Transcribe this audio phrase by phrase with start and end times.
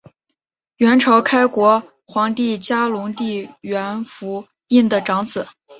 [0.77, 5.47] 阮朝开国皇帝嘉隆帝阮福映的长子。